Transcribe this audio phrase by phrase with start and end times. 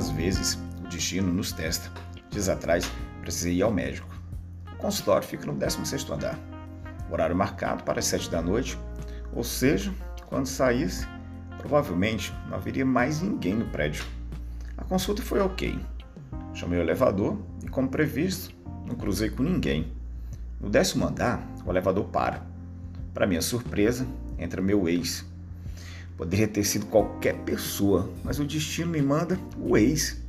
[0.00, 1.92] Às vezes, o destino nos testa.
[2.30, 2.90] Dias atrás,
[3.20, 4.08] precisei ir ao médico.
[4.72, 6.38] O consultório fica no 16º andar.
[7.10, 8.78] Horário marcado para as 7 da noite,
[9.34, 9.92] ou seja,
[10.24, 11.06] quando saísse,
[11.58, 14.02] provavelmente não haveria mais ninguém no prédio.
[14.78, 15.78] A consulta foi ok.
[16.54, 18.54] Chamei o elevador e, como previsto,
[18.86, 19.92] não cruzei com ninguém.
[20.58, 22.40] No décimo andar, o elevador para.
[23.12, 24.06] Para minha surpresa,
[24.38, 25.29] entra meu ex.
[26.20, 30.22] Poderia ter sido qualquer pessoa, mas o destino me manda o ex.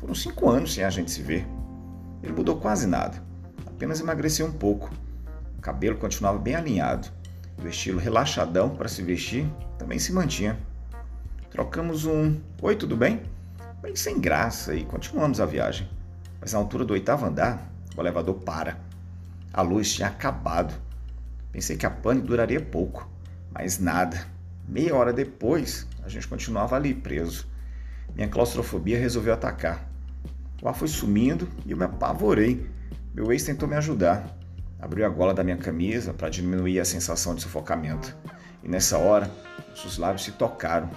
[0.00, 1.46] Foram cinco anos sem a gente se ver.
[2.20, 3.22] Ele mudou quase nada,
[3.64, 4.90] apenas emagreceu um pouco.
[5.56, 7.08] O cabelo continuava bem alinhado
[7.62, 9.48] o estilo relaxadão para se vestir
[9.78, 10.58] também se mantinha.
[11.48, 13.22] Trocamos um Oi, tudo bem?
[13.80, 15.88] Bem sem graça e continuamos a viagem.
[16.40, 18.80] Mas na altura do oitavo andar, o elevador para.
[19.52, 20.74] A luz tinha acabado.
[21.52, 23.08] Pensei que a pane duraria pouco,
[23.52, 24.35] mas nada.
[24.68, 27.46] Meia hora depois, a gente continuava ali preso.
[28.14, 29.88] Minha claustrofobia resolveu atacar.
[30.60, 32.68] O ar foi sumindo e eu me apavorei.
[33.14, 34.36] Meu ex tentou me ajudar.
[34.80, 38.16] Abriu a gola da minha camisa para diminuir a sensação de sufocamento.
[38.64, 39.30] E nessa hora,
[39.70, 40.90] nossos lábios se tocaram,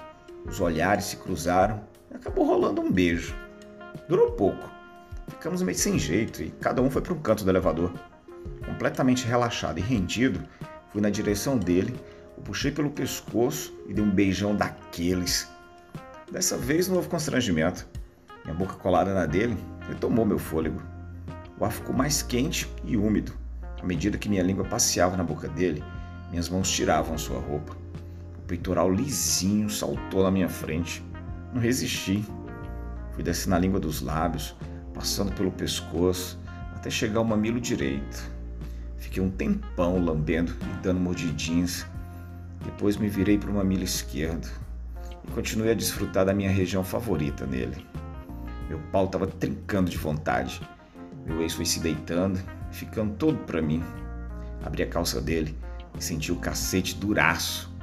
[0.47, 3.35] os olhares se cruzaram e acabou rolando um beijo.
[4.07, 4.69] Durou pouco.
[5.27, 7.93] Ficamos meio sem jeito e cada um foi para um canto do elevador.
[8.65, 10.43] Completamente relaxado e rendido,
[10.91, 11.93] fui na direção dele,
[12.41, 15.49] puxei pelo pescoço e dei um beijão daqueles.
[16.31, 17.87] Dessa vez não houve constrangimento.
[18.43, 20.81] Minha boca colada na dele retomou meu fôlego.
[21.59, 23.33] O ar ficou mais quente e úmido.
[23.81, 25.83] À medida que minha língua passeava na boca dele,
[26.29, 27.75] minhas mãos tiravam sua roupa.
[28.37, 31.03] O peitoral lisinho saltou na minha frente.
[31.53, 32.23] Não resisti.
[33.13, 34.55] Fui descendo a língua dos lábios,
[34.93, 36.39] passando pelo pescoço,
[36.75, 38.31] até chegar ao mamilo direito.
[38.97, 41.85] Fiquei um tempão lambendo e dando mordidinhas.
[42.63, 44.49] Depois me virei para o mamilo esquerdo
[45.27, 47.85] e continuei a desfrutar da minha região favorita nele.
[48.67, 50.61] Meu pau estava trincando de vontade.
[51.25, 52.39] Meu ex foi se deitando,
[52.71, 53.83] ficando todo para mim.
[54.63, 55.57] Abri a calça dele
[55.97, 57.73] e senti o cacete duraço.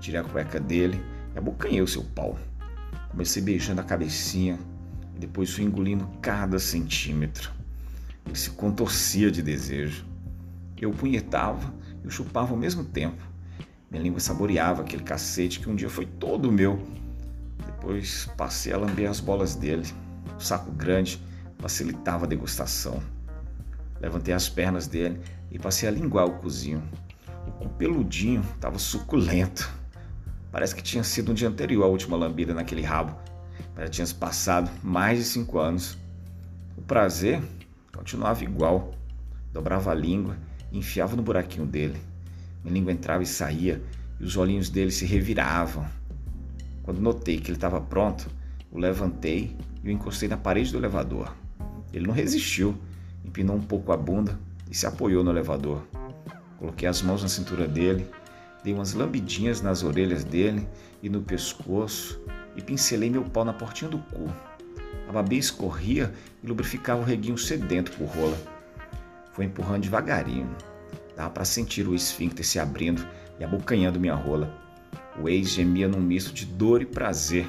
[0.00, 1.00] Tirei a cueca dele
[1.34, 2.38] e abocanhei o seu pau.
[3.10, 4.58] Comecei beijando a cabecinha
[5.14, 7.52] e depois fui engolindo cada centímetro.
[8.26, 10.04] Ele se contorcia de desejo.
[10.80, 11.72] Eu punhetava
[12.02, 13.33] e o chupava ao mesmo tempo.
[13.94, 16.82] Minha língua saboreava aquele cacete que um dia foi todo meu.
[17.64, 19.86] Depois passei a lamber as bolas dele.
[20.36, 21.22] O saco grande
[21.60, 23.00] facilitava a degustação.
[24.00, 26.82] Levantei as pernas dele e passei a linguar o cozinho.
[27.46, 29.72] O cu peludinho estava suculento.
[30.50, 33.16] Parece que tinha sido um dia anterior à última lambida naquele rabo,
[33.78, 35.96] já tinha passado mais de cinco anos.
[36.76, 37.40] O prazer
[37.94, 38.92] continuava igual.
[39.52, 40.36] Dobrava a língua
[40.72, 42.13] e enfiava no buraquinho dele.
[42.64, 43.82] Minha língua entrava e saía
[44.18, 45.86] e os olhinhos dele se reviravam.
[46.82, 48.26] Quando notei que ele estava pronto,
[48.72, 51.34] o levantei e o encostei na parede do elevador.
[51.92, 52.74] Ele não resistiu,
[53.24, 54.38] empinou um pouco a bunda
[54.70, 55.86] e se apoiou no elevador.
[56.58, 58.06] Coloquei as mãos na cintura dele,
[58.64, 60.66] dei umas lambidinhas nas orelhas dele
[61.02, 62.20] e no pescoço
[62.56, 64.26] e pincelei meu pau na portinha do cu.
[65.06, 68.38] A babia escorria e lubrificava o reguinho sedento por rola.
[69.32, 70.48] Foi empurrando devagarinho.
[71.16, 73.06] Dava para sentir o esfíncter se abrindo
[73.38, 74.52] e abocanhando minha rola.
[75.20, 77.48] O ex gemia num misto de dor e prazer.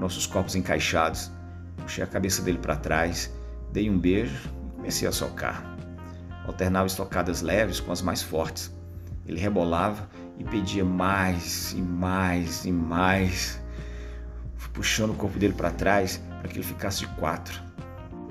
[0.00, 1.30] Nossos corpos encaixados,
[1.76, 3.32] puxei a cabeça dele para trás,
[3.72, 5.76] dei um beijo e comecei a socar.
[6.46, 8.74] Alternava estocadas leves com as mais fortes.
[9.26, 13.60] Ele rebolava e pedia mais e mais e mais.
[14.56, 17.60] Fui puxando o corpo dele para trás para que ele ficasse de quatro.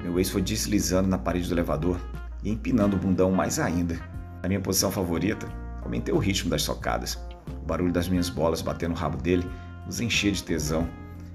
[0.01, 1.99] Meu ex foi deslizando na parede do elevador
[2.43, 3.99] e empinando o bundão mais ainda.
[4.45, 5.47] Na minha posição favorita,
[5.81, 7.17] aumentei o ritmo das socadas.
[7.63, 9.43] O barulho das minhas bolas batendo no rabo dele
[9.87, 10.87] nos enchia de tesão.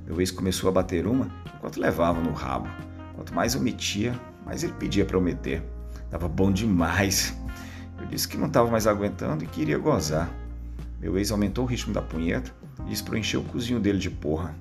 [0.06, 2.68] Meu ex começou a bater uma enquanto levava no rabo.
[3.16, 4.14] Quanto mais eu metia,
[4.46, 5.60] mais ele pedia para eu meter.
[6.08, 7.36] Tava bom demais.
[7.98, 10.30] Eu disse que não estava mais aguentando e queria gozar.
[11.00, 12.54] Meu ex aumentou o ritmo da punheta
[12.86, 14.54] e disse para encher o cozinho dele de porra.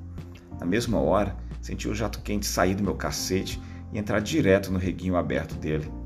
[0.60, 3.62] Na mesma hora, senti o jato quente sair do meu cacete
[3.94, 5.99] e entrar direto no reguinho aberto dele.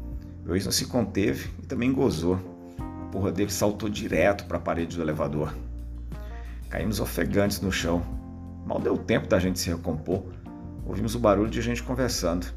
[0.46, 2.38] Meu não se conteve e também gozou.
[2.78, 5.56] A porra dele saltou direto para a parede do elevador.
[6.70, 8.04] Caímos ofegantes no chão.
[8.66, 10.24] Mal deu tempo da gente se recompor.
[10.86, 12.48] Ouvimos o barulho de gente conversando.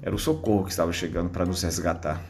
[0.00, 2.22] Era o socorro que estava chegando para nos resgatar.